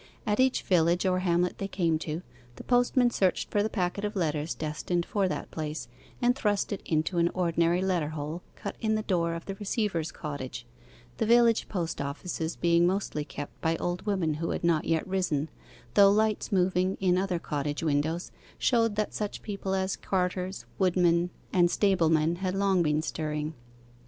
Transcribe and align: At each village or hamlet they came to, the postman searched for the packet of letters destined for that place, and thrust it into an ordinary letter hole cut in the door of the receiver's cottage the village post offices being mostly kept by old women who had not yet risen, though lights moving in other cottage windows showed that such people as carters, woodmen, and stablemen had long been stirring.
At 0.25 0.39
each 0.39 0.63
village 0.63 1.05
or 1.05 1.19
hamlet 1.19 1.59
they 1.59 1.67
came 1.67 1.99
to, 1.99 2.23
the 2.55 2.63
postman 2.63 3.11
searched 3.11 3.51
for 3.51 3.61
the 3.61 3.69
packet 3.69 4.03
of 4.03 4.15
letters 4.15 4.55
destined 4.55 5.05
for 5.05 5.27
that 5.27 5.51
place, 5.51 5.87
and 6.19 6.35
thrust 6.35 6.73
it 6.73 6.81
into 6.85 7.19
an 7.19 7.29
ordinary 7.35 7.83
letter 7.83 8.09
hole 8.09 8.41
cut 8.55 8.75
in 8.81 8.95
the 8.95 9.03
door 9.03 9.35
of 9.35 9.45
the 9.45 9.53
receiver's 9.53 10.11
cottage 10.11 10.65
the 11.17 11.25
village 11.27 11.69
post 11.69 12.01
offices 12.01 12.55
being 12.55 12.87
mostly 12.87 13.23
kept 13.23 13.61
by 13.61 13.75
old 13.75 14.03
women 14.07 14.33
who 14.33 14.49
had 14.49 14.63
not 14.63 14.85
yet 14.85 15.07
risen, 15.07 15.49
though 15.93 16.09
lights 16.09 16.51
moving 16.51 16.97
in 16.99 17.15
other 17.15 17.37
cottage 17.37 17.83
windows 17.83 18.31
showed 18.57 18.95
that 18.95 19.13
such 19.13 19.43
people 19.43 19.75
as 19.75 19.95
carters, 19.95 20.65
woodmen, 20.79 21.29
and 21.53 21.69
stablemen 21.69 22.37
had 22.37 22.55
long 22.55 22.81
been 22.81 23.03
stirring. 23.03 23.53